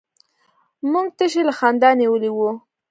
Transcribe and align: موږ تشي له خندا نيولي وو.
موږ 0.91 1.07
تشي 1.17 1.41
له 1.47 1.53
خندا 1.59 1.89
نيولي 1.99 2.29
وو. 2.33 2.49